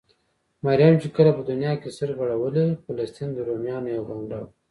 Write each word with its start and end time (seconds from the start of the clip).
مريم 0.65 0.93
چې 1.01 1.07
کله 1.15 1.31
په 1.37 1.41
دونيا 1.49 1.73
کې 1.81 1.89
سترګې 1.95 2.17
غړولې؛ 2.21 2.65
فلسطين 2.85 3.29
د 3.33 3.39
روميانو 3.47 3.87
يوه 3.95 4.05
بانډه 4.09 4.37
وه. 4.41 4.47